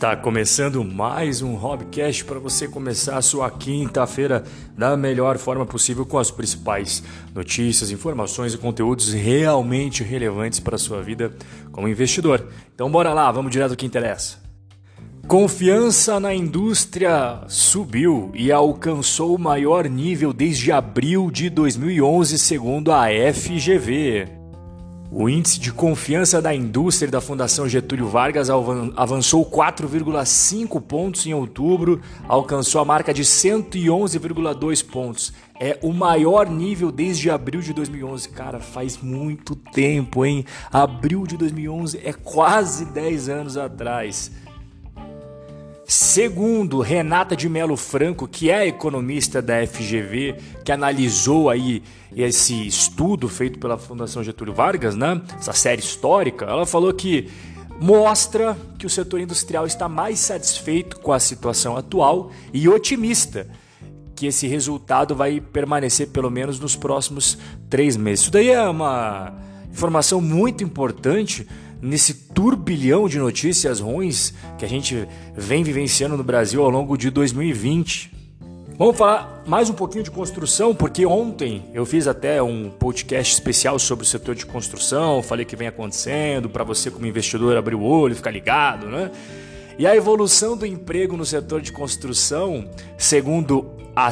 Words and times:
Está 0.00 0.16
começando 0.16 0.82
mais 0.82 1.42
um 1.42 1.54
Hobcast 1.56 2.24
para 2.24 2.38
você 2.38 2.66
começar 2.66 3.18
a 3.18 3.22
sua 3.22 3.50
quinta-feira 3.50 4.44
da 4.74 4.96
melhor 4.96 5.36
forma 5.36 5.66
possível 5.66 6.06
com 6.06 6.16
as 6.16 6.30
principais 6.30 7.02
notícias, 7.34 7.90
informações 7.90 8.54
e 8.54 8.56
conteúdos 8.56 9.12
realmente 9.12 10.02
relevantes 10.02 10.58
para 10.58 10.76
a 10.76 10.78
sua 10.78 11.02
vida 11.02 11.30
como 11.70 11.86
investidor. 11.86 12.48
Então 12.74 12.90
bora 12.90 13.12
lá, 13.12 13.30
vamos 13.30 13.52
direto 13.52 13.72
ao 13.72 13.76
que 13.76 13.84
interessa. 13.84 14.38
Confiança 15.28 16.18
na 16.18 16.34
indústria 16.34 17.42
subiu 17.46 18.32
e 18.34 18.50
alcançou 18.50 19.34
o 19.34 19.38
maior 19.38 19.86
nível 19.86 20.32
desde 20.32 20.72
abril 20.72 21.30
de 21.30 21.50
2011, 21.50 22.38
segundo 22.38 22.90
a 22.90 23.08
FGV. 23.34 24.39
O 25.12 25.28
índice 25.28 25.58
de 25.58 25.72
confiança 25.72 26.40
da 26.40 26.54
indústria 26.54 27.10
da 27.10 27.20
Fundação 27.20 27.68
Getúlio 27.68 28.06
Vargas 28.06 28.48
avançou 28.48 29.44
4,5 29.44 30.80
pontos 30.80 31.26
em 31.26 31.34
outubro, 31.34 32.00
alcançou 32.28 32.80
a 32.80 32.84
marca 32.84 33.12
de 33.12 33.24
111,2 33.24 34.86
pontos. 34.88 35.32
É 35.58 35.76
o 35.82 35.92
maior 35.92 36.48
nível 36.48 36.92
desde 36.92 37.28
abril 37.28 37.60
de 37.60 37.72
2011. 37.72 38.28
Cara, 38.28 38.60
faz 38.60 38.98
muito 38.98 39.56
tempo, 39.56 40.24
hein? 40.24 40.44
Abril 40.72 41.26
de 41.26 41.36
2011 41.36 42.00
é 42.04 42.12
quase 42.12 42.84
10 42.84 43.28
anos 43.28 43.56
atrás. 43.56 44.30
Segundo 45.90 46.78
Renata 46.78 47.34
de 47.34 47.48
Melo 47.48 47.76
Franco, 47.76 48.28
que 48.28 48.48
é 48.48 48.64
economista 48.64 49.42
da 49.42 49.66
FGV, 49.66 50.36
que 50.64 50.70
analisou 50.70 51.50
aí 51.50 51.82
esse 52.14 52.64
estudo 52.64 53.28
feito 53.28 53.58
pela 53.58 53.76
Fundação 53.76 54.22
Getúlio 54.22 54.54
Vargas, 54.54 54.94
né? 54.94 55.20
Essa 55.36 55.52
série 55.52 55.80
histórica, 55.80 56.44
ela 56.44 56.64
falou 56.64 56.94
que 56.94 57.28
mostra 57.80 58.56
que 58.78 58.86
o 58.86 58.88
setor 58.88 59.18
industrial 59.18 59.66
está 59.66 59.88
mais 59.88 60.20
satisfeito 60.20 61.00
com 61.00 61.12
a 61.12 61.18
situação 61.18 61.76
atual 61.76 62.30
e 62.54 62.68
otimista 62.68 63.48
que 64.14 64.26
esse 64.26 64.46
resultado 64.46 65.16
vai 65.16 65.40
permanecer 65.40 66.10
pelo 66.10 66.30
menos 66.30 66.60
nos 66.60 66.76
próximos 66.76 67.36
três 67.68 67.96
meses. 67.96 68.20
Isso 68.20 68.30
daí 68.30 68.50
é 68.50 68.62
uma 68.62 69.34
informação 69.68 70.20
muito 70.20 70.62
importante 70.62 71.48
nesse 71.80 72.14
turbilhão 72.14 73.08
de 73.08 73.18
notícias 73.18 73.80
ruins 73.80 74.34
que 74.58 74.64
a 74.64 74.68
gente 74.68 75.06
vem 75.34 75.62
vivenciando 75.62 76.16
no 76.16 76.24
Brasil 76.24 76.62
ao 76.62 76.70
longo 76.70 76.96
de 76.96 77.10
2020. 77.10 78.12
Vamos 78.76 78.96
falar 78.96 79.42
mais 79.46 79.68
um 79.68 79.74
pouquinho 79.74 80.02
de 80.02 80.10
construção, 80.10 80.74
porque 80.74 81.04
ontem 81.04 81.64
eu 81.74 81.84
fiz 81.84 82.06
até 82.06 82.42
um 82.42 82.70
podcast 82.70 83.34
especial 83.34 83.78
sobre 83.78 84.04
o 84.04 84.08
setor 84.08 84.34
de 84.34 84.46
construção, 84.46 85.22
falei 85.22 85.44
que 85.44 85.54
vem 85.54 85.68
acontecendo, 85.68 86.48
para 86.48 86.64
você 86.64 86.90
como 86.90 87.06
investidor 87.06 87.56
abrir 87.56 87.74
o 87.74 87.82
olho, 87.82 88.16
ficar 88.16 88.30
ligado, 88.30 88.86
né? 88.86 89.10
E 89.78 89.86
a 89.86 89.94
evolução 89.94 90.56
do 90.56 90.66
emprego 90.66 91.16
no 91.16 91.24
setor 91.24 91.60
de 91.60 91.72
construção, 91.72 92.70
segundo 92.98 93.70
a, 93.94 94.10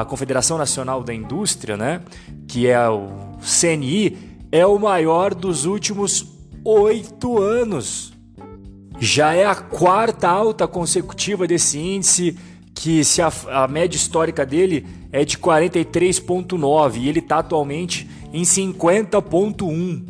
a 0.00 0.04
Confederação 0.04 0.58
Nacional 0.58 1.02
da 1.02 1.14
Indústria, 1.14 1.76
né, 1.76 2.00
que 2.46 2.66
é 2.66 2.88
o 2.88 3.08
CNI, 3.40 4.16
é 4.50 4.66
o 4.66 4.78
maior 4.78 5.34
dos 5.34 5.64
últimos 5.64 6.37
oito 6.68 7.40
anos. 7.40 8.12
Já 9.00 9.32
é 9.32 9.46
a 9.46 9.54
quarta 9.54 10.28
alta 10.28 10.68
consecutiva 10.68 11.46
desse 11.46 11.78
índice, 11.78 12.36
que 12.74 13.02
se 13.04 13.22
a, 13.22 13.32
a 13.48 13.68
média 13.68 13.96
histórica 13.96 14.44
dele 14.44 14.86
é 15.10 15.24
de 15.24 15.38
43,9 15.38 16.96
e 16.96 17.08
ele 17.08 17.20
está 17.20 17.38
atualmente 17.38 18.08
em 18.32 18.42
50,1. 18.42 20.04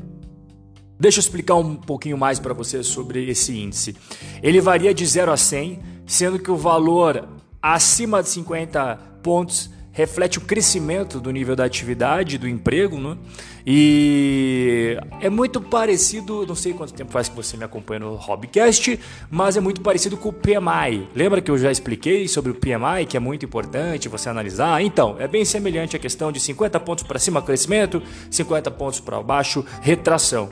Deixa 0.98 1.19
eu 1.19 1.20
explicar 1.20 1.55
um 1.55 1.77
pouquinho 1.77 2.19
mais 2.19 2.41
para 2.41 2.53
você 2.53 2.83
sobre 2.83 3.31
esse 3.31 3.56
índice. 3.56 3.95
Ele 4.42 4.61
varia 4.61 4.92
de 4.92 5.06
0 5.06 5.31
a 5.31 5.36
100, 5.36 5.79
sendo 6.05 6.39
que 6.41 6.51
o 6.51 6.56
valor 6.56 7.29
acima 7.63 8.20
de 8.20 8.30
50 8.30 8.97
pontos 9.23 9.70
reflete 9.98 10.39
o 10.39 10.42
crescimento 10.42 11.19
do 11.19 11.29
nível 11.33 11.57
da 11.57 11.64
atividade, 11.64 12.39
do 12.39 12.47
emprego, 12.47 12.97
né? 12.97 13.19
E 13.67 14.97
é 15.20 15.29
muito 15.29 15.61
parecido, 15.61 16.47
não 16.47 16.55
sei 16.55 16.73
quanto 16.73 16.95
tempo 16.95 17.11
faz 17.11 17.29
que 17.29 17.35
você 17.35 17.57
me 17.57 17.64
acompanha 17.64 17.98
no 17.98 18.14
Hobbycast, 18.14 18.98
mas 19.29 19.57
é 19.57 19.61
muito 19.61 19.81
parecido 19.81 20.17
com 20.17 20.29
o 20.29 20.33
PMI. 20.33 21.09
Lembra 21.17 21.41
que 21.41 21.51
eu 21.51 21.59
já 21.59 21.73
expliquei 21.73 22.29
sobre 22.29 22.53
o 22.53 22.55
PMI, 22.55 23.07
que 23.09 23.17
é 23.17 23.20
muito 23.20 23.45
importante 23.45 24.09
você 24.09 24.29
analisar? 24.29 24.81
Então, 24.83 25.17
é 25.19 25.27
bem 25.27 25.45
semelhante 25.45 25.97
a 25.97 25.98
questão 25.98 26.30
de 26.30 26.39
50 26.39 26.79
pontos 26.79 27.03
para 27.03 27.19
cima 27.19 27.42
crescimento, 27.42 28.01
50 28.30 28.70
pontos 28.70 29.01
para 29.01 29.20
baixo 29.20 29.65
retração. 29.83 30.48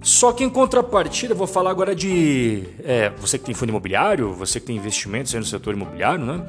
Só 0.00 0.32
que 0.32 0.42
em 0.42 0.48
contrapartida, 0.48 1.34
vou 1.34 1.46
falar 1.46 1.70
agora 1.70 1.94
de 1.94 2.62
é, 2.82 3.10
você 3.18 3.38
que 3.38 3.44
tem 3.44 3.54
fundo 3.54 3.68
imobiliário, 3.68 4.32
você 4.32 4.58
que 4.58 4.64
tem 4.64 4.76
investimentos 4.76 5.34
no 5.34 5.44
setor 5.44 5.74
imobiliário, 5.74 6.24
né? 6.24 6.46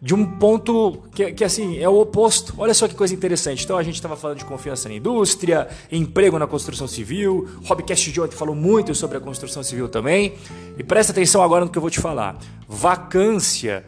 De 0.00 0.14
um 0.14 0.24
ponto 0.24 1.02
que, 1.14 1.32
que, 1.32 1.44
assim 1.44 1.78
é 1.78 1.88
o 1.88 2.00
oposto. 2.00 2.54
Olha 2.58 2.74
só 2.74 2.86
que 2.86 2.94
coisa 2.94 3.14
interessante. 3.14 3.64
Então 3.64 3.76
a 3.76 3.82
gente 3.82 3.96
estava 3.96 4.16
falando 4.16 4.38
de 4.38 4.44
confiança 4.44 4.88
na 4.88 4.94
indústria, 4.94 5.68
emprego 5.90 6.38
na 6.38 6.46
construção 6.46 6.86
civil. 6.86 7.48
O 7.62 7.68
Hobcast 7.68 8.10
de 8.10 8.20
ontem 8.20 8.36
falou 8.36 8.54
muito 8.54 8.94
sobre 8.94 9.16
a 9.16 9.20
construção 9.20 9.62
civil 9.62 9.88
também. 9.88 10.34
E 10.78 10.82
presta 10.82 11.12
atenção 11.12 11.42
agora 11.42 11.64
no 11.64 11.70
que 11.70 11.78
eu 11.78 11.82
vou 11.82 11.90
te 11.90 12.00
falar. 12.00 12.38
Vacância 12.68 13.84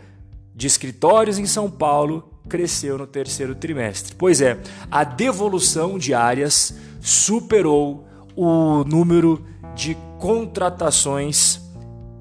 de 0.55 0.67
escritórios 0.67 1.39
em 1.39 1.47
São 1.47 1.71
Paulo 1.71 2.33
cresceu 2.49 2.97
no 2.97 3.07
terceiro 3.07 3.55
trimestre. 3.55 4.15
Pois 4.15 4.41
é, 4.41 4.59
a 4.91 5.05
devolução 5.05 5.99
de 5.99 6.15
áreas 6.15 6.75
superou 7.01 8.07
o 8.35 8.85
número 8.85 9.45
de 9.75 9.97
contratações 10.19 11.61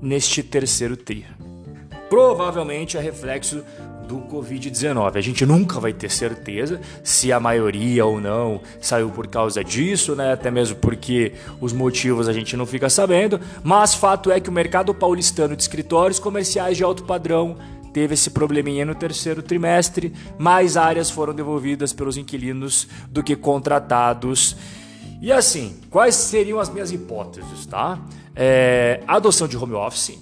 neste 0.02 0.44
terceiro 0.44 0.98
tri. 0.98 1.26
Provavelmente 2.10 2.98
é 2.98 3.02
reflexo 3.02 3.64
do 4.08 4.18
Covid-19. 4.20 5.16
A 5.16 5.22
gente 5.22 5.46
nunca 5.46 5.80
vai 5.80 5.92
ter 5.92 6.10
certeza 6.10 6.80
se 7.04 7.32
a 7.32 7.40
maioria 7.40 8.06
ou 8.06 8.22
não 8.22 8.62
saiu 8.80 9.10
por 9.10 9.28
causa 9.28 9.64
disso, 9.64 10.16
né? 10.16 10.32
Até 10.34 10.50
mesmo 10.50 10.78
porque 10.78 11.34
os 11.60 11.74
motivos 11.74 12.28
a 12.28 12.34
gente 12.34 12.56
não 12.56 12.66
fica 12.66 12.90
sabendo, 12.90 13.40
mas 13.64 13.96
fato 13.96 14.32
é 14.32 14.40
que 14.40 14.50
o 14.50 14.54
mercado 14.54 14.94
paulistano 14.94 15.56
de 15.56 15.64
escritórios 15.64 16.20
comerciais 16.20 16.78
de 16.78 16.84
alto 16.84 17.04
padrão 17.04 17.58
teve 17.92 18.14
esse 18.14 18.30
probleminha 18.30 18.86
no 18.86 18.94
terceiro 18.94 19.42
trimestre, 19.42 20.14
mais 20.38 20.76
áreas 20.76 21.10
foram 21.10 21.34
devolvidas 21.34 21.94
pelos 21.94 22.18
inquilinos 22.18 22.88
do 23.10 23.24
que 23.24 23.36
contratados. 23.36 24.56
E 25.22 25.32
assim, 25.32 25.78
quais 25.90 26.14
seriam 26.14 26.60
as 26.60 26.70
minhas 26.70 26.92
hipóteses, 26.92 27.66
tá? 27.66 27.98
É, 28.36 29.00
adoção 29.08 29.48
de 29.48 29.56
home 29.56 29.76
office, 29.76 30.20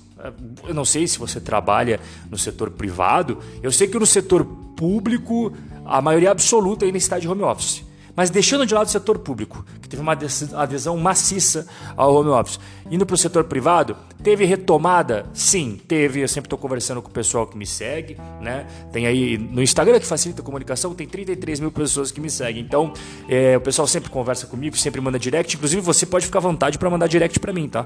eu 0.67 0.73
não 0.73 0.85
sei 0.85 1.07
se 1.07 1.19
você 1.19 1.39
trabalha 1.39 1.99
no 2.29 2.37
setor 2.37 2.71
privado, 2.71 3.39
eu 3.61 3.71
sei 3.71 3.87
que 3.87 3.97
no 3.99 4.05
setor 4.05 4.45
público 4.77 5.53
a 5.85 6.01
maioria 6.01 6.31
absoluta 6.31 6.85
ainda 6.85 6.97
está 6.97 7.19
de 7.19 7.27
home 7.27 7.43
office. 7.43 7.83
Mas 8.15 8.29
deixando 8.29 8.65
de 8.65 8.73
lado 8.73 8.87
o 8.87 8.91
setor 8.91 9.19
público, 9.19 9.65
teve 9.93 10.01
uma 10.01 10.17
adesão 10.55 10.97
maciça 10.97 11.67
ao 11.95 12.15
home 12.15 12.29
office, 12.29 12.59
indo 12.89 13.05
para 13.05 13.13
o 13.13 13.17
setor 13.17 13.43
privado, 13.43 13.95
teve 14.23 14.43
retomada? 14.43 15.25
Sim, 15.33 15.79
teve. 15.87 16.21
Eu 16.21 16.27
sempre 16.27 16.47
estou 16.47 16.57
conversando 16.57 17.01
com 17.01 17.09
o 17.09 17.11
pessoal 17.11 17.45
que 17.45 17.57
me 17.57 17.65
segue, 17.65 18.17
né? 18.41 18.65
Tem 18.91 19.05
aí 19.05 19.37
no 19.37 19.61
Instagram 19.61 19.99
que 19.99 20.05
facilita 20.05 20.41
a 20.41 20.45
comunicação, 20.45 20.95
tem 20.95 21.07
33 21.07 21.59
mil 21.59 21.71
pessoas 21.71 22.11
que 22.11 22.19
me 22.19 22.29
seguem. 22.29 22.63
Então, 22.63 22.93
é, 23.29 23.55
o 23.55 23.61
pessoal 23.61 23.87
sempre 23.87 24.09
conversa 24.09 24.47
comigo, 24.47 24.75
sempre 24.75 24.99
manda 24.99 25.19
direct. 25.19 25.55
Inclusive, 25.55 25.81
você 25.81 26.05
pode 26.05 26.25
ficar 26.25 26.39
à 26.39 26.41
vontade 26.41 26.79
para 26.79 26.89
mandar 26.89 27.07
direct 27.07 27.39
para 27.39 27.53
mim, 27.53 27.67
tá? 27.67 27.85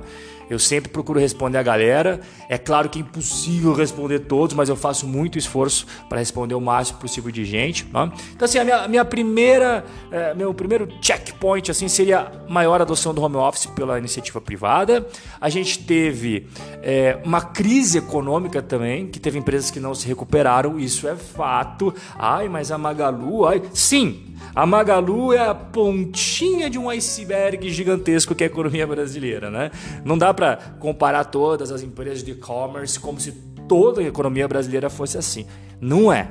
Eu 0.49 0.59
sempre 0.59 0.89
procuro 0.89 1.19
responder 1.19 1.57
a 1.57 1.63
galera. 1.63 2.21
É 2.47 2.57
claro 2.57 2.87
que 2.87 2.99
é 2.99 3.01
impossível 3.01 3.73
responder 3.73 4.19
todos, 4.19 4.55
mas 4.55 4.69
eu 4.69 4.77
faço 4.77 5.05
muito 5.05 5.37
esforço 5.37 5.85
para 6.07 6.19
responder 6.19 6.55
o 6.55 6.61
máximo 6.61 6.99
possível 6.99 7.31
de 7.31 7.43
gente. 7.43 7.85
Tá? 7.85 8.09
Então, 8.33 8.45
assim, 8.45 8.59
a 8.59 8.63
minha, 8.63 8.87
minha 8.87 9.03
primeira 9.03 9.83
é, 10.11 10.33
meu 10.33 10.53
primeiro 10.53 10.87
checkpoint 11.01 11.69
assim 11.71 11.87
seria 11.97 12.31
maior 12.47 12.81
adoção 12.81 13.13
do 13.13 13.21
home 13.21 13.35
office 13.35 13.65
pela 13.65 13.97
iniciativa 13.97 14.39
privada. 14.39 15.05
A 15.41 15.49
gente 15.49 15.83
teve 15.83 16.47
é, 16.81 17.19
uma 17.25 17.41
crise 17.41 17.97
econômica 17.97 18.61
também, 18.61 19.07
que 19.07 19.19
teve 19.19 19.39
empresas 19.39 19.71
que 19.71 19.79
não 19.79 19.93
se 19.95 20.07
recuperaram, 20.07 20.79
isso 20.79 21.07
é 21.07 21.15
fato. 21.15 21.93
Ai, 22.17 22.47
mas 22.47 22.71
a 22.71 22.77
Magalu, 22.77 23.45
ai, 23.45 23.61
sim, 23.73 24.35
a 24.53 24.65
Magalu 24.65 25.33
é 25.33 25.39
a 25.39 25.55
pontinha 25.55 26.69
de 26.69 26.77
um 26.77 26.89
iceberg 26.89 27.69
gigantesco 27.69 28.35
que 28.35 28.43
é 28.43 28.47
a 28.47 28.49
economia 28.49 28.85
brasileira, 28.85 29.49
né? 29.49 29.71
Não 30.05 30.17
dá 30.17 30.33
para 30.33 30.57
comparar 30.79 31.25
todas 31.25 31.71
as 31.71 31.81
empresas 31.81 32.23
de 32.23 32.31
e-commerce 32.31 32.99
como 32.99 33.19
se 33.19 33.31
toda 33.67 34.01
a 34.01 34.03
economia 34.03 34.47
brasileira 34.47 34.89
fosse 34.89 35.17
assim. 35.17 35.45
Não 35.81 36.11
é. 36.13 36.29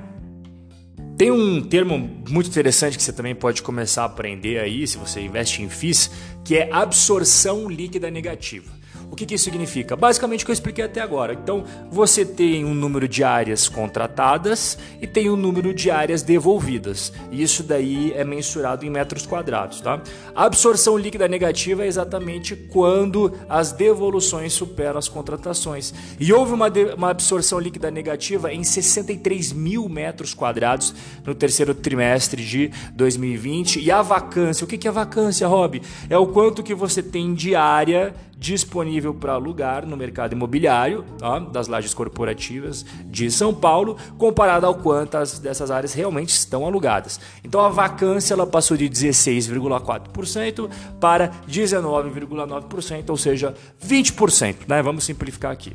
Tem 1.17 1.31
um 1.31 1.63
termo 1.63 1.97
muito 2.29 2.51
interessante 2.51 2.99
que 2.99 3.03
você 3.03 3.13
também 3.13 3.35
pode 3.35 3.63
começar 3.63 4.03
a 4.03 4.05
aprender 4.05 4.59
aí, 4.59 4.87
se 4.87 4.99
você 4.99 5.23
investe 5.23 5.63
em 5.63 5.69
FIIs, 5.71 6.11
que 6.45 6.57
é 6.59 6.69
absorção 6.71 7.71
líquida 7.71 8.11
negativa. 8.11 8.76
O 9.11 9.17
que, 9.17 9.25
que 9.25 9.35
isso 9.35 9.45
significa? 9.45 9.97
Basicamente 9.97 10.43
o 10.43 10.45
que 10.45 10.51
eu 10.51 10.55
expliquei 10.55 10.85
até 10.85 11.01
agora. 11.01 11.33
Então, 11.33 11.65
você 11.91 12.25
tem 12.25 12.65
um 12.65 12.75
número 12.75 13.09
de 13.09 13.23
áreas 13.23 13.69
contratadas 13.69 14.77
e 15.01 15.07
tem 15.07 15.31
um 15.31 15.37
número 15.37 15.73
de 15.73 15.91
áreas 15.91 16.23
devolvidas. 16.23 17.13
Isso 17.31 17.63
daí 17.63 18.13
é 18.15 18.25
mensurado 18.25 18.85
em 18.85 18.91
metros 18.91 19.25
quadrados. 19.25 19.81
Tá? 19.81 20.03
A 20.35 20.45
absorção 20.45 20.99
líquida 20.99 21.29
negativa 21.29 21.85
é 21.85 21.87
exatamente 21.87 22.57
quando 22.57 23.33
as 23.49 23.73
devoluções 23.73 24.53
superam 24.53 24.99
as 24.99 25.09
contratações. 25.09 25.95
E 26.19 26.33
houve 26.33 26.53
uma, 26.53 26.67
uma 26.97 27.11
absorção 27.11 27.59
líquida 27.59 27.91
negativa 27.91 28.53
em 28.53 28.65
63 28.65 29.53
mil 29.53 29.89
metros 29.89 30.35
quadrados 30.35 30.95
no 31.25 31.35
terceiro 31.35 31.75
trimestre 31.75 32.45
de 32.45 32.71
2020. 32.95 33.81
E 33.81 33.91
a 33.91 34.03
vacância, 34.03 34.65
o 34.65 34.67
que, 34.67 34.77
que 34.77 34.89
é 34.89 34.91
vacância, 34.91 35.47
Rob? 35.47 35.81
É 36.11 36.19
o 36.19 36.27
quanto 36.27 36.63
que 36.63 36.75
você 36.75 37.03
tem 37.03 37.35
de 37.35 37.55
área 37.55 38.15
disponível 38.37 39.15
para 39.15 39.33
alugar 39.33 39.87
no 39.87 39.97
mercado 39.97 40.33
imobiliário 40.33 41.05
tá? 41.19 41.39
das 41.39 41.69
lajes 41.69 41.95
corporativas 41.95 42.85
de 43.07 43.31
São 43.31 43.55
Paulo, 43.55 43.97
comparado 44.19 44.67
ao 44.67 44.75
quantas 44.75 45.39
dessas 45.39 45.71
áreas 45.71 45.95
realmente 45.95 46.31
estão 46.31 46.67
alugadas. 46.67 47.19
Então 47.43 47.61
a 47.61 47.69
vacância 47.69 48.35
ela 48.35 48.47
passou 48.47 48.77
de 48.77 48.89
16,4% 48.89 50.71
para 51.01 51.31
19,9%, 51.49 53.11
ou 53.11 53.17
seja, 53.17 53.55
20%, 53.85 54.57
né? 54.69 54.83
Vamos 54.83 55.05
simplificar 55.05 55.53
aqui. 55.53 55.75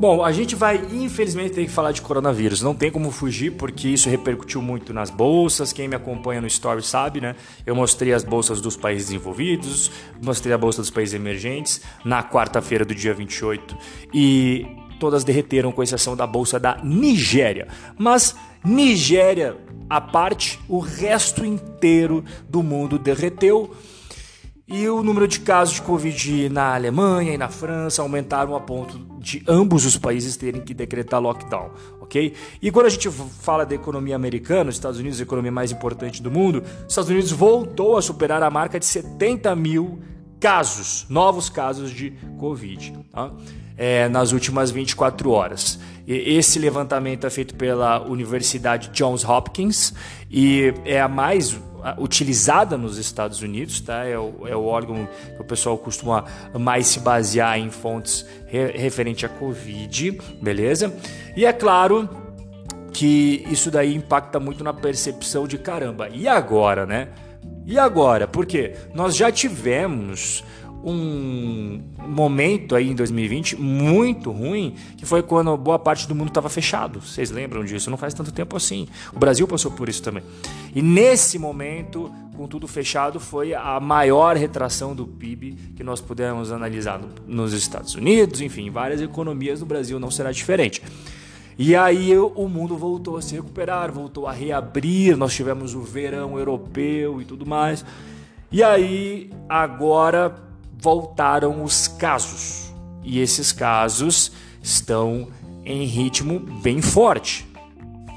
Bom, 0.00 0.24
a 0.24 0.32
gente 0.32 0.56
vai 0.56 0.84
infelizmente 0.92 1.52
ter 1.52 1.64
que 1.64 1.70
falar 1.70 1.92
de 1.92 2.02
coronavírus. 2.02 2.60
Não 2.60 2.74
tem 2.74 2.90
como 2.90 3.10
fugir 3.10 3.52
porque 3.52 3.88
isso 3.88 4.08
repercutiu 4.08 4.60
muito 4.60 4.92
nas 4.92 5.10
bolsas. 5.10 5.72
Quem 5.72 5.86
me 5.86 5.94
acompanha 5.94 6.40
no 6.40 6.46
Story 6.46 6.82
sabe, 6.82 7.20
né? 7.20 7.36
Eu 7.64 7.76
mostrei 7.76 8.12
as 8.12 8.24
bolsas 8.24 8.60
dos 8.60 8.76
países 8.76 9.08
desenvolvidos, 9.08 9.90
mostrei 10.20 10.52
a 10.52 10.58
bolsa 10.58 10.80
dos 10.80 10.90
países 10.90 11.14
emergentes 11.14 11.82
na 12.04 12.22
quarta-feira 12.22 12.84
do 12.84 12.94
dia 12.94 13.14
28 13.14 13.76
e 14.12 14.66
todas 14.98 15.24
derreteram 15.24 15.70
com 15.70 15.82
exceção 15.82 16.16
da 16.16 16.26
bolsa 16.26 16.58
da 16.58 16.78
Nigéria. 16.82 17.68
Mas 17.98 18.34
Nigéria 18.64 19.56
à 19.92 20.00
parte, 20.00 20.58
o 20.68 20.78
resto 20.78 21.44
inteiro 21.44 22.24
do 22.48 22.62
mundo 22.62 22.98
derreteu. 22.98 23.74
E 24.66 24.88
o 24.88 25.02
número 25.02 25.26
de 25.26 25.40
casos 25.40 25.74
de 25.74 25.82
Covid 25.82 26.48
na 26.48 26.74
Alemanha 26.74 27.34
e 27.34 27.38
na 27.38 27.48
França 27.48 28.00
aumentaram 28.00 28.54
a 28.54 28.60
ponto 28.60 28.98
de 29.18 29.42
ambos 29.48 29.84
os 29.84 29.96
países 29.96 30.36
terem 30.36 30.60
que 30.60 30.72
decretar 30.72 31.20
lockdown, 31.20 31.70
ok? 32.00 32.32
E 32.60 32.70
quando 32.70 32.86
a 32.86 32.88
gente 32.88 33.10
fala 33.10 33.66
da 33.66 33.74
economia 33.74 34.14
americana, 34.14 34.70
os 34.70 34.76
Estados 34.76 35.00
Unidos, 35.00 35.18
a 35.18 35.24
economia 35.24 35.50
mais 35.50 35.72
importante 35.72 36.22
do 36.22 36.30
mundo, 36.30 36.62
os 36.62 36.92
Estados 36.92 37.10
Unidos 37.10 37.32
voltou 37.32 37.96
a 37.96 38.02
superar 38.02 38.42
a 38.42 38.50
marca 38.50 38.78
de 38.78 38.86
70 38.86 39.54
mil 39.56 40.00
casos, 40.38 41.06
novos 41.08 41.48
casos 41.48 41.90
de 41.90 42.12
Covid, 42.38 42.92
tá? 43.10 43.32
é, 43.76 44.08
nas 44.08 44.32
últimas 44.32 44.70
24 44.70 45.30
horas. 45.30 45.78
Esse 46.06 46.58
levantamento 46.58 47.26
é 47.26 47.30
feito 47.30 47.54
pela 47.54 48.02
Universidade 48.02 48.90
Johns 48.92 49.24
Hopkins 49.24 49.94
e 50.30 50.74
é 50.84 51.00
a 51.00 51.08
mais 51.08 51.56
utilizada 51.98 52.76
nos 52.76 52.98
Estados 52.98 53.42
Unidos, 53.42 53.80
tá? 53.80 54.04
É 54.04 54.18
o, 54.18 54.46
é 54.46 54.56
o 54.56 54.64
órgão 54.64 55.08
que 55.36 55.42
o 55.42 55.44
pessoal 55.44 55.76
costuma 55.76 56.24
mais 56.58 56.86
se 56.86 57.00
basear 57.00 57.58
em 57.58 57.70
fontes 57.70 58.26
re, 58.46 58.66
referente 58.72 59.26
à 59.26 59.28
Covid, 59.28 60.18
beleza? 60.40 60.94
E 61.36 61.44
é 61.44 61.52
claro 61.52 62.08
que 62.92 63.44
isso 63.50 63.70
daí 63.70 63.94
impacta 63.94 64.38
muito 64.38 64.62
na 64.62 64.72
percepção 64.72 65.46
de 65.46 65.58
caramba. 65.58 66.08
E 66.08 66.28
agora, 66.28 66.86
né? 66.86 67.08
E 67.64 67.78
agora? 67.78 68.26
Porque 68.28 68.74
nós 68.92 69.16
já 69.16 69.30
tivemos 69.30 70.44
um 70.84 71.80
momento 71.98 72.74
aí 72.74 72.90
em 72.90 72.94
2020 72.94 73.56
muito 73.56 74.30
ruim, 74.30 74.74
que 74.96 75.06
foi 75.06 75.22
quando 75.22 75.56
boa 75.56 75.78
parte 75.78 76.08
do 76.08 76.14
mundo 76.14 76.28
estava 76.28 76.48
fechado. 76.48 77.00
Vocês 77.00 77.30
lembram 77.30 77.64
disso? 77.64 77.90
Não 77.90 77.96
faz 77.96 78.14
tanto 78.14 78.32
tempo 78.32 78.56
assim. 78.56 78.88
O 79.12 79.18
Brasil 79.18 79.46
passou 79.46 79.70
por 79.70 79.88
isso 79.88 80.02
também. 80.02 80.22
E 80.74 80.82
nesse 80.82 81.38
momento, 81.38 82.12
com 82.36 82.46
tudo 82.46 82.66
fechado, 82.66 83.20
foi 83.20 83.54
a 83.54 83.78
maior 83.78 84.36
retração 84.36 84.94
do 84.94 85.06
PIB 85.06 85.56
que 85.76 85.84
nós 85.84 86.00
pudemos 86.00 86.50
analisar 86.50 87.00
nos 87.26 87.52
Estados 87.52 87.94
Unidos, 87.94 88.40
enfim, 88.40 88.70
várias 88.70 89.00
economias 89.00 89.60
do 89.60 89.66
Brasil 89.66 90.00
não 90.00 90.10
será 90.10 90.32
diferente. 90.32 90.82
E 91.58 91.76
aí 91.76 92.16
o 92.16 92.48
mundo 92.48 92.76
voltou 92.76 93.18
a 93.18 93.22
se 93.22 93.34
recuperar, 93.34 93.92
voltou 93.92 94.26
a 94.26 94.32
reabrir, 94.32 95.16
nós 95.16 95.34
tivemos 95.34 95.74
o 95.74 95.82
verão 95.82 96.38
europeu 96.38 97.20
e 97.20 97.24
tudo 97.24 97.44
mais. 97.44 97.84
E 98.50 98.62
aí 98.62 99.30
agora 99.48 100.34
voltaram 100.82 101.62
os 101.62 101.86
casos. 101.86 102.74
E 103.04 103.20
esses 103.20 103.52
casos 103.52 104.32
estão 104.60 105.28
em 105.64 105.84
ritmo 105.84 106.40
bem 106.40 106.82
forte. 106.82 107.46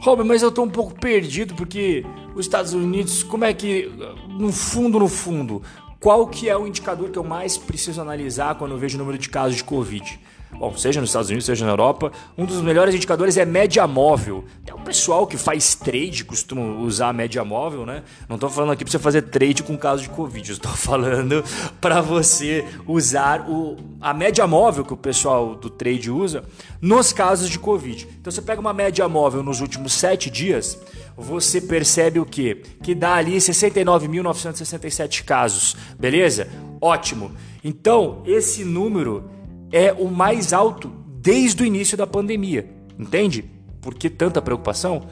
Rob, 0.02 0.24
mas 0.24 0.42
eu 0.42 0.50
estou 0.50 0.66
um 0.66 0.70
pouco 0.70 0.94
perdido 1.00 1.54
porque 1.54 2.04
os 2.36 2.46
Estados 2.46 2.74
Unidos, 2.74 3.24
como 3.24 3.46
é 3.46 3.54
que, 3.54 3.90
no 4.28 4.52
fundo, 4.52 5.00
no 5.00 5.08
fundo, 5.08 5.62
qual 6.00 6.28
que 6.28 6.50
é 6.50 6.58
o 6.58 6.68
indicador 6.68 7.10
que 7.10 7.18
eu 7.18 7.24
mais 7.24 7.58
preciso 7.58 8.02
analisar 8.02 8.56
quando 8.56 8.72
eu 8.72 8.78
vejo 8.78 8.98
o 8.98 9.00
número 9.00 9.18
de 9.18 9.30
casos 9.30 9.56
de 9.56 9.64
Covid? 9.64 10.20
bom, 10.58 10.76
seja 10.78 11.02
nos 11.02 11.10
Estados 11.10 11.30
Unidos, 11.30 11.46
seja 11.46 11.66
na 11.66 11.72
Europa, 11.72 12.12
um 12.38 12.46
dos 12.46 12.62
melhores 12.62 12.96
indicadores 12.96 13.38
é 13.38 13.46
média 13.46 13.86
móvel. 13.86 14.46
O 14.74 14.75
pessoal 14.86 15.26
que 15.26 15.36
faz 15.36 15.74
trade 15.74 16.24
costuma 16.24 16.62
usar 16.80 17.10
a 17.10 17.14
média 17.14 17.44
móvel, 17.44 17.86
né? 17.86 18.04
Não 18.30 18.36
estou 18.36 18.50
falando 18.50 18.72
aqui 18.72 18.84
para 18.86 18.92
você 18.92 19.00
fazer 19.00 19.24
trade 19.24 19.64
com 19.64 19.76
caso 19.76 20.04
de 20.04 20.10
Covid, 20.10 20.52
estou 20.52 20.72
falando 20.78 21.44
para 21.82 22.02
você 22.02 22.64
usar 22.88 23.50
o, 23.50 23.76
a 24.00 24.14
média 24.14 24.46
móvel 24.46 24.86
que 24.86 24.94
o 24.94 24.98
pessoal 24.98 25.56
do 25.56 25.70
trade 25.70 26.12
usa 26.12 26.44
nos 26.80 27.12
casos 27.12 27.50
de 27.50 27.58
Covid. 27.58 28.08
Então 28.22 28.32
você 28.32 28.42
pega 28.42 28.62
uma 28.62 28.74
média 28.74 29.10
móvel 29.10 29.42
nos 29.42 29.60
últimos 29.60 29.94
sete 29.94 30.30
dias, 30.30 30.80
você 31.18 31.60
percebe 31.60 32.20
o 32.20 32.26
quê? 32.26 32.62
Que 32.84 32.94
dá 32.94 33.16
ali 33.16 33.38
69.967 33.38 35.24
casos, 35.24 35.76
beleza? 36.00 36.48
Ótimo. 36.80 37.32
Então, 37.64 38.22
esse 38.28 38.64
número 38.64 39.28
é 39.72 39.92
o 39.92 40.08
mais 40.08 40.54
alto 40.54 40.92
desde 41.20 41.64
o 41.64 41.66
início 41.66 41.98
da 41.98 42.06
pandemia. 42.06 42.70
Entende? 43.00 43.55
Por 43.86 43.94
que 43.94 44.10
tanta 44.10 44.42
preocupação? 44.42 45.04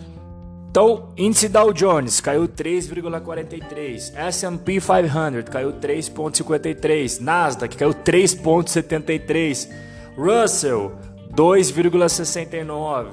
Então, 0.72 1.10
índice 1.16 1.48
Dow 1.48 1.72
Jones 1.72 2.20
caiu 2.20 2.48
3,43, 2.48 4.16
S&P 4.16 4.81
500 4.81 5.48
caiu 5.48 5.74
3,53, 5.74 7.22
Nasdaq 7.22 7.78
caiu 7.78 7.94
3,73, 7.94 9.70
Russell 10.18 10.94
2,69. 11.31 13.10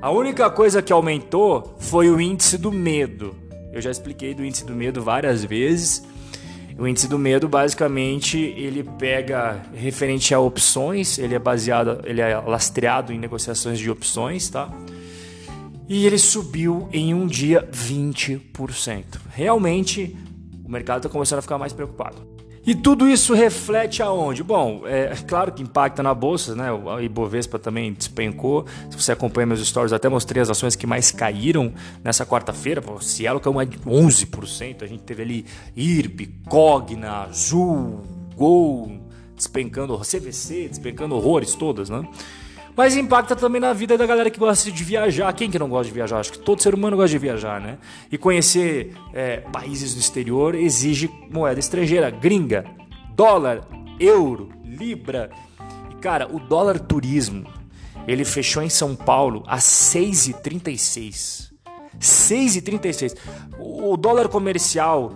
A 0.00 0.10
única 0.12 0.48
coisa 0.48 0.80
que 0.80 0.92
aumentou 0.92 1.74
foi 1.80 2.08
o 2.08 2.20
índice 2.20 2.56
do 2.56 2.70
medo. 2.70 3.34
Eu 3.72 3.82
já 3.82 3.90
expliquei 3.90 4.32
do 4.32 4.44
índice 4.44 4.64
do 4.64 4.76
medo 4.76 5.02
várias 5.02 5.44
vezes. 5.44 6.04
O 6.78 6.86
índice 6.86 7.08
do 7.08 7.18
medo, 7.18 7.48
basicamente, 7.48 8.38
ele 8.38 8.84
pega 8.84 9.60
referente 9.74 10.32
a 10.32 10.38
opções, 10.38 11.18
ele 11.18 11.34
é 11.34 11.40
baseado, 11.40 12.00
ele 12.04 12.20
é 12.20 12.36
lastreado 12.38 13.12
em 13.12 13.18
negociações 13.18 13.80
de 13.80 13.90
opções, 13.90 14.48
tá? 14.48 14.72
E 15.92 16.06
ele 16.06 16.18
subiu 16.18 16.88
em 16.92 17.12
um 17.12 17.26
dia 17.26 17.68
20%. 17.72 19.04
Realmente, 19.28 20.16
o 20.64 20.70
mercado 20.70 20.98
está 20.98 21.08
começando 21.08 21.40
a 21.40 21.42
ficar 21.42 21.58
mais 21.58 21.72
preocupado. 21.72 22.16
E 22.64 22.76
tudo 22.76 23.08
isso 23.08 23.34
reflete 23.34 24.00
aonde? 24.00 24.44
Bom, 24.44 24.82
é 24.86 25.12
claro 25.26 25.50
que 25.50 25.60
impacta 25.60 26.00
na 26.00 26.14
bolsa, 26.14 26.54
né? 26.54 26.70
O 26.70 27.00
Ibovespa 27.00 27.58
também 27.58 27.92
despencou. 27.92 28.66
Se 28.88 28.96
você 28.96 29.10
acompanha 29.10 29.46
meus 29.46 29.66
stories, 29.66 29.92
até 29.92 30.08
mostrei 30.08 30.40
as 30.40 30.48
ações 30.48 30.76
que 30.76 30.86
mais 30.86 31.10
caíram 31.10 31.72
nessa 32.04 32.24
quarta-feira. 32.24 32.80
O 32.88 33.00
Cielo 33.00 33.40
caiu 33.40 33.54
mais 33.54 33.68
de 33.68 33.76
11%. 33.78 34.84
A 34.84 34.86
gente 34.86 35.02
teve 35.02 35.22
ali 35.22 35.44
IRB, 35.74 36.36
Cogna, 36.48 37.24
Azul, 37.24 38.04
Gol 38.36 38.92
despencando, 39.34 39.98
CVC 39.98 40.68
despencando 40.68 41.16
horrores 41.16 41.56
todas, 41.56 41.90
né? 41.90 42.06
Mas 42.76 42.96
impacta 42.96 43.34
também 43.36 43.60
na 43.60 43.72
vida 43.72 43.98
da 43.98 44.06
galera 44.06 44.30
que 44.30 44.38
gosta 44.38 44.70
de 44.70 44.84
viajar. 44.84 45.32
Quem 45.32 45.50
que 45.50 45.58
não 45.58 45.68
gosta 45.68 45.86
de 45.86 45.92
viajar? 45.92 46.18
Acho 46.18 46.32
que 46.32 46.38
todo 46.38 46.62
ser 46.62 46.74
humano 46.74 46.96
gosta 46.96 47.10
de 47.10 47.18
viajar, 47.18 47.60
né? 47.60 47.78
E 48.10 48.16
conhecer 48.16 48.94
é, 49.12 49.38
países 49.38 49.94
do 49.94 50.00
exterior 50.00 50.54
exige 50.54 51.10
moeda 51.30 51.60
estrangeira, 51.60 52.10
gringa, 52.10 52.64
dólar, 53.14 53.66
euro, 53.98 54.50
libra. 54.64 55.30
E 55.90 55.94
cara, 55.96 56.28
o 56.32 56.38
dólar 56.38 56.78
turismo, 56.78 57.46
ele 58.06 58.24
fechou 58.24 58.62
em 58.62 58.70
São 58.70 58.94
Paulo 58.94 59.42
a 59.46 59.58
6,36. 59.58 61.50
6,36. 61.98 63.16
O 63.58 63.96
dólar 63.96 64.28
comercial 64.28 65.12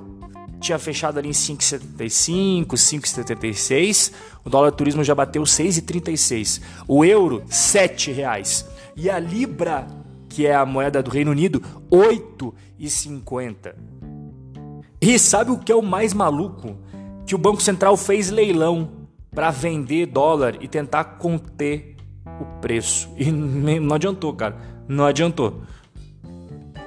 tinha 0.64 0.78
fechado 0.78 1.18
ali 1.18 1.28
em 1.28 1.32
5,75, 1.32 2.68
5,76. 2.68 4.12
O 4.44 4.50
dólar 4.50 4.72
turismo 4.72 5.04
já 5.04 5.14
bateu 5.14 5.42
6,36. 5.42 6.62
O 6.88 7.04
euro, 7.04 7.42
7 7.48 8.10
reais. 8.10 8.66
E 8.96 9.10
a 9.10 9.18
libra, 9.18 9.86
que 10.28 10.46
é 10.46 10.54
a 10.54 10.64
moeda 10.64 11.02
do 11.02 11.10
Reino 11.10 11.30
Unido, 11.30 11.62
8,50. 11.90 13.74
E 15.00 15.18
sabe 15.18 15.50
o 15.50 15.58
que 15.58 15.70
é 15.70 15.76
o 15.76 15.82
mais 15.82 16.14
maluco? 16.14 16.78
Que 17.26 17.34
o 17.34 17.38
Banco 17.38 17.60
Central 17.60 17.96
fez 17.96 18.30
leilão 18.30 18.90
para 19.34 19.50
vender 19.50 20.06
dólar 20.06 20.56
e 20.60 20.68
tentar 20.68 21.04
conter 21.04 21.96
o 22.40 22.60
preço. 22.60 23.10
E 23.18 23.30
não 23.30 23.94
adiantou, 23.94 24.32
cara. 24.32 24.56
Não 24.88 25.04
adiantou. 25.04 25.62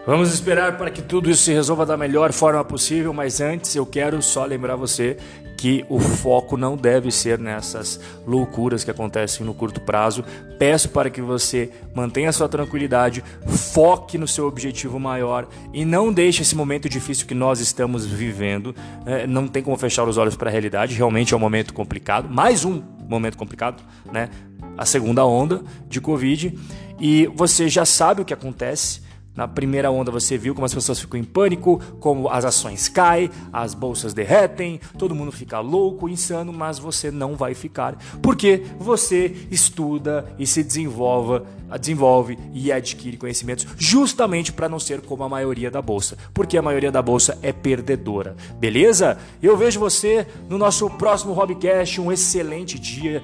Vamos 0.08 0.34
esperar 0.34 0.78
para 0.78 0.90
que 0.90 1.02
tudo 1.02 1.30
isso 1.30 1.44
se 1.44 1.52
resolva 1.52 1.86
da 1.86 1.98
melhor 1.98 2.32
forma 2.32 2.64
possível, 2.64 3.12
mas 3.12 3.42
antes 3.42 3.76
eu 3.76 3.86
quero 3.86 4.22
só 4.22 4.46
lembrar 4.46 4.78
você 4.78 5.18
que 5.58 5.84
o 5.90 6.00
foco 6.00 6.56
não 6.56 6.78
deve 6.78 7.12
ser 7.12 7.38
nessas 7.38 8.00
loucuras 8.26 8.86
que 8.86 8.90
acontecem 8.90 9.46
no 9.46 9.54
curto 9.54 9.82
prazo. 9.82 10.24
Peço 10.58 10.88
para 10.88 11.10
que 11.10 11.22
você 11.22 11.70
mantenha 11.94 12.32
sua 12.32 12.48
tranquilidade, 12.48 13.22
foque 13.48 14.18
no 14.18 14.30
seu 14.30 14.48
objetivo 14.48 14.98
maior 14.98 15.46
e 15.74 15.84
não 15.84 16.14
deixe 16.14 16.42
esse 16.42 16.56
momento 16.56 16.88
difícil 16.88 17.28
que 17.28 17.36
nós 17.36 17.60
estamos 17.60 18.06
vivendo. 18.06 18.74
É, 19.06 19.28
não 19.28 19.46
tem 19.46 19.62
como 19.62 19.76
fechar 19.76 20.08
os 20.08 20.18
olhos 20.18 20.38
para 20.38 20.50
a 20.50 20.52
realidade, 20.54 20.96
realmente 20.96 21.34
é 21.34 21.38
um 21.38 21.42
momento 21.42 21.74
complicado, 21.74 22.30
mais 22.30 22.64
um 22.64 22.82
momento 23.10 23.38
complicado, 23.38 23.84
né? 24.10 24.30
A 24.78 24.86
segunda 24.86 25.26
onda 25.26 25.64
de 25.90 26.00
Covid 26.00 26.58
e 26.98 27.30
você 27.36 27.68
já 27.68 27.84
sabe 27.84 28.22
o 28.22 28.26
que 28.26 28.34
acontece 28.34 29.06
na 29.38 29.48
primeira 29.48 29.92
onda 29.92 30.12
você 30.12 30.38
viu 30.38 30.56
como 30.56 30.66
as 30.66 30.74
pessoas 30.74 31.00
ficam 31.00 31.20
em 31.20 31.24
pânico, 31.24 31.80
como 32.00 32.28
as 32.28 32.44
ações 32.44 32.90
caem, 32.90 33.30
as 33.54 33.76
bolsas 33.76 34.14
derretem, 34.14 34.82
todo 34.98 35.14
mundo 35.14 35.32
fica 35.32 35.60
louco, 35.60 36.10
insano, 36.10 36.52
mas 36.52 36.80
você 36.80 37.12
não 37.12 37.36
vai 37.36 37.54
ficar, 37.54 37.96
porque 38.22 38.64
você 38.80 39.48
estuda 39.52 40.26
e 40.40 40.48
se 40.48 40.64
desenvolve, 40.64 41.46
desenvolve 41.80 42.38
e 42.52 42.72
adquire 42.72 43.16
conhecimentos 43.16 43.68
justamente 43.78 44.52
para 44.52 44.68
não 44.68 44.80
ser 44.80 45.02
como 45.02 45.24
a 45.24 45.30
maioria 45.30 45.70
da 45.70 45.82
bolsa, 45.82 46.18
porque 46.34 46.58
a 46.58 46.62
maioria 46.62 46.92
da 46.92 47.02
bolsa 47.02 47.38
é 47.44 47.54
perdedora. 47.54 48.36
Beleza? 48.60 49.20
Eu 49.42 49.56
vejo 49.56 49.80
você 49.80 50.26
no 50.50 50.58
nosso 50.58 50.90
próximo 50.90 51.34
Hobbycast, 51.34 52.02
um 52.02 52.12
excelente 52.12 52.80
dia, 52.80 53.22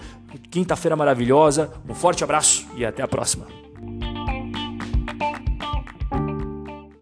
quinta-feira 0.52 0.96
maravilhosa. 0.96 1.72
Um 1.90 1.96
forte 1.96 2.24
abraço 2.24 2.68
e 2.76 2.86
até 2.86 3.02
a 3.02 3.08
próxima. 3.08 3.63